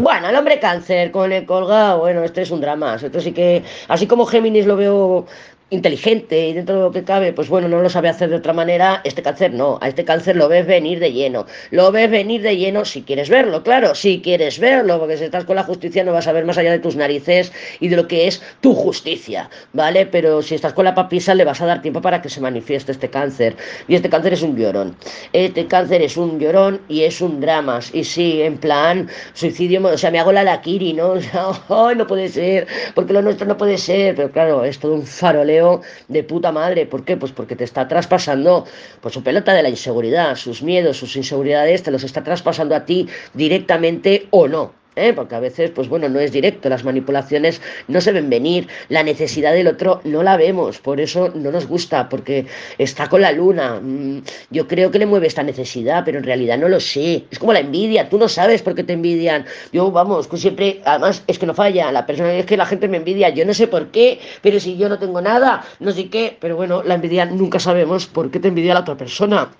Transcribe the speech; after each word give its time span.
Bueno, 0.00 0.30
el 0.30 0.36
hombre 0.36 0.58
cáncer 0.58 1.10
con 1.10 1.30
el 1.30 1.44
colgado, 1.44 1.98
bueno, 1.98 2.24
esto 2.24 2.40
es 2.40 2.50
un 2.50 2.62
drama. 2.62 2.94
Esto 2.94 3.20
sí 3.20 3.32
que, 3.32 3.62
así 3.86 4.06
como 4.06 4.24
Géminis 4.24 4.64
lo 4.64 4.74
veo 4.74 5.26
inteligente 5.70 6.48
y 6.48 6.52
dentro 6.52 6.74
de 6.74 6.80
lo 6.82 6.90
que 6.90 7.04
cabe, 7.04 7.32
pues 7.32 7.48
bueno, 7.48 7.68
no 7.68 7.80
lo 7.80 7.88
sabe 7.88 8.08
hacer 8.08 8.28
de 8.28 8.36
otra 8.36 8.52
manera, 8.52 9.00
este 9.04 9.22
cáncer 9.22 9.52
no, 9.52 9.78
a 9.80 9.88
este 9.88 10.04
cáncer 10.04 10.36
lo 10.36 10.48
ves 10.48 10.66
venir 10.66 10.98
de 10.98 11.12
lleno, 11.12 11.46
lo 11.70 11.92
ves 11.92 12.10
venir 12.10 12.42
de 12.42 12.56
lleno 12.56 12.84
si 12.84 13.02
quieres 13.02 13.28
verlo, 13.28 13.62
claro, 13.62 13.94
si 13.94 14.20
quieres 14.20 14.58
verlo, 14.58 14.98
porque 14.98 15.16
si 15.16 15.24
estás 15.24 15.44
con 15.44 15.56
la 15.56 15.62
justicia 15.62 16.02
no 16.02 16.12
vas 16.12 16.26
a 16.26 16.32
ver 16.32 16.44
más 16.44 16.58
allá 16.58 16.72
de 16.72 16.80
tus 16.80 16.96
narices 16.96 17.52
y 17.78 17.88
de 17.88 17.96
lo 17.96 18.08
que 18.08 18.26
es 18.26 18.42
tu 18.60 18.74
justicia, 18.74 19.48
¿vale? 19.72 20.06
Pero 20.06 20.42
si 20.42 20.56
estás 20.56 20.72
con 20.72 20.84
la 20.84 20.94
papisa 20.94 21.34
le 21.34 21.44
vas 21.44 21.60
a 21.60 21.66
dar 21.66 21.82
tiempo 21.82 22.02
para 22.02 22.20
que 22.20 22.28
se 22.28 22.40
manifieste 22.40 22.90
este 22.90 23.08
cáncer, 23.08 23.56
y 23.86 23.94
este 23.94 24.10
cáncer 24.10 24.32
es 24.32 24.42
un 24.42 24.56
llorón, 24.56 24.96
este 25.32 25.66
cáncer 25.66 26.02
es 26.02 26.16
un 26.16 26.40
llorón 26.40 26.80
y 26.88 27.02
es 27.02 27.20
un 27.20 27.40
drama, 27.40 27.78
y 27.92 28.02
sí, 28.02 28.42
en 28.42 28.58
plan, 28.58 29.08
suicidio, 29.34 29.80
o 29.86 29.98
sea, 29.98 30.10
me 30.10 30.18
hago 30.18 30.32
la 30.32 30.42
laquiri, 30.42 30.92
¿no? 30.94 31.10
O 31.20 31.22
sea, 31.22 31.48
¡ay, 31.68 31.96
no 31.96 32.06
puede 32.06 32.28
ser! 32.28 32.66
Porque 32.94 33.12
lo 33.12 33.20
nuestro 33.20 33.46
no 33.46 33.56
puede 33.56 33.76
ser, 33.76 34.14
pero 34.16 34.30
claro, 34.30 34.64
es 34.64 34.78
todo 34.78 34.94
un 34.94 35.06
faroleo 35.06 35.59
de 36.08 36.22
puta 36.24 36.52
madre. 36.52 36.86
¿Por 36.86 37.04
qué? 37.04 37.16
Pues 37.16 37.32
porque 37.32 37.56
te 37.56 37.64
está 37.64 37.86
traspasando 37.88 38.66
pues, 39.00 39.14
su 39.14 39.22
pelota 39.22 39.52
de 39.52 39.62
la 39.62 39.68
inseguridad, 39.68 40.36
sus 40.36 40.62
miedos, 40.62 40.96
sus 40.96 41.16
inseguridades, 41.16 41.82
te 41.82 41.90
los 41.90 42.04
está 42.04 42.22
traspasando 42.24 42.74
a 42.74 42.84
ti 42.84 43.08
directamente 43.34 44.26
o 44.30 44.48
no. 44.48 44.79
¿Eh? 44.96 45.12
porque 45.12 45.34
a 45.34 45.40
veces, 45.40 45.70
pues 45.70 45.88
bueno, 45.88 46.08
no 46.08 46.20
es 46.20 46.32
directo, 46.32 46.68
las 46.68 46.84
manipulaciones 46.84 47.60
no 47.88 48.00
se 48.00 48.12
ven 48.12 48.30
venir, 48.30 48.68
la 48.88 49.02
necesidad 49.02 49.52
del 49.52 49.68
otro 49.68 50.00
no 50.04 50.22
la 50.22 50.36
vemos, 50.36 50.78
por 50.78 51.00
eso 51.00 51.30
no 51.34 51.50
nos 51.50 51.66
gusta, 51.66 52.08
porque 52.08 52.46
está 52.78 53.08
con 53.08 53.20
la 53.20 53.32
luna. 53.32 53.80
Mm, 53.80 54.22
yo 54.50 54.66
creo 54.66 54.90
que 54.90 54.98
le 54.98 55.06
mueve 55.06 55.26
esta 55.26 55.42
necesidad, 55.42 56.02
pero 56.04 56.18
en 56.18 56.24
realidad 56.24 56.58
no 56.58 56.68
lo 56.68 56.80
sé. 56.80 57.24
Es 57.30 57.38
como 57.38 57.52
la 57.52 57.60
envidia, 57.60 58.08
tú 58.08 58.18
no 58.18 58.28
sabes 58.28 58.62
por 58.62 58.74
qué 58.74 58.84
te 58.84 58.92
envidian. 58.92 59.46
Yo, 59.72 59.90
vamos, 59.90 60.28
que 60.28 60.36
siempre, 60.36 60.80
además, 60.84 61.22
es 61.26 61.38
que 61.38 61.46
no 61.46 61.54
falla, 61.54 61.92
la 61.92 62.06
persona 62.06 62.32
es 62.34 62.46
que 62.46 62.56
la 62.56 62.66
gente 62.66 62.88
me 62.88 62.98
envidia, 62.98 63.28
yo 63.30 63.44
no 63.44 63.54
sé 63.54 63.66
por 63.66 63.88
qué, 63.88 64.20
pero 64.42 64.60
si 64.60 64.76
yo 64.76 64.88
no 64.88 64.98
tengo 64.98 65.20
nada, 65.20 65.64
no 65.78 65.92
sé 65.92 66.08
qué, 66.08 66.36
pero 66.40 66.56
bueno, 66.56 66.82
la 66.82 66.94
envidia 66.94 67.24
nunca 67.26 67.58
sabemos 67.58 68.06
por 68.06 68.30
qué 68.30 68.40
te 68.40 68.48
envidia 68.48 68.74
la 68.74 68.80
otra 68.80 68.96
persona. 68.96 69.50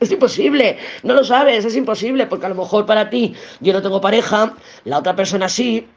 Es 0.00 0.10
imposible, 0.10 0.78
no 1.02 1.14
lo 1.14 1.24
sabes, 1.24 1.64
es 1.64 1.76
imposible, 1.76 2.26
porque 2.26 2.46
a 2.46 2.48
lo 2.48 2.54
mejor 2.54 2.86
para 2.86 3.10
ti 3.10 3.34
yo 3.60 3.72
no 3.72 3.82
tengo 3.82 4.00
pareja, 4.00 4.54
la 4.84 4.98
otra 4.98 5.16
persona 5.16 5.48
sí, 5.48 5.88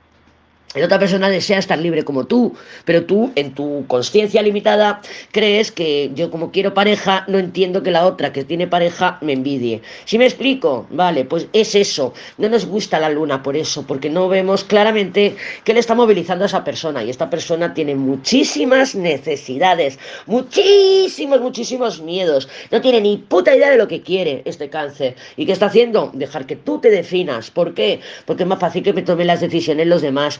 la 0.76 0.86
otra 0.86 1.00
persona 1.00 1.30
desea 1.30 1.60
estar 1.60 1.78
libre 1.78 2.04
como 2.04 2.26
tú, 2.26 2.56
pero 2.84 3.06
tú 3.06 3.32
en 3.36 3.54
tu 3.54 3.86
conciencia 3.88 4.42
limitada 4.42 5.02
crees 5.32 5.72
que 5.72 6.12
yo 6.16 6.32
como 6.32 6.52
quiero 6.52 6.74
pareja 6.74 7.26
no 7.28 7.38
entiendo 7.38 7.84
que 7.84 7.92
la 7.92 8.06
otra 8.06 8.34
que 8.34 8.44
tiene 8.44 8.68
pareja 8.68 9.20
me 9.22 9.34
envidie. 9.34 9.82
Si 10.06 10.18
me 10.18 10.26
explico, 10.26 10.88
vale, 10.90 11.26
pues 11.26 11.48
es 11.54 11.76
eso. 11.76 12.14
No 12.38 12.50
nos 12.50 12.66
gusta 12.66 13.00
la 13.00 13.10
luna 13.10 13.44
por 13.44 13.56
eso, 13.56 13.86
porque 13.86 14.10
no 14.10 14.28
vemos 14.28 14.64
claramente 14.64 15.36
que 15.64 15.74
le 15.74 15.80
está 15.80 15.94
movilizando 15.94 16.46
a 16.46 16.48
esa 16.48 16.64
persona 16.64 17.04
y 17.04 17.10
esta 17.10 17.30
persona 17.30 17.74
tiene 17.74 17.96
muchísimas 17.96 18.96
necesidades, 18.96 20.00
muchísimos, 20.26 21.40
muchísimos 21.40 22.02
miedos. 22.02 22.50
No 22.72 22.81
tiene 22.81 23.02
ni 23.02 23.18
puta 23.18 23.56
idea 23.56 23.70
de 23.70 23.78
lo 23.78 23.88
que 23.88 24.02
quiere 24.02 24.42
este 24.46 24.70
cáncer. 24.70 25.16
¿Y 25.38 25.46
qué 25.46 25.52
está 25.52 25.68
haciendo? 25.68 26.09
Dejar 26.14 26.47
que 26.47 26.56
tú 26.56 26.80
te 26.80 26.90
definas. 26.90 27.52
¿Por 27.52 27.76
qué? 27.76 28.00
Porque 28.26 28.44
es 28.44 28.50
más 28.50 28.59
fácil 28.59 28.81
que 28.81 28.94
me 28.94 29.03
tomen 29.03 29.28
las 29.28 29.42
decisiones 29.42 29.88
los 29.88 30.02
demás 30.02 30.40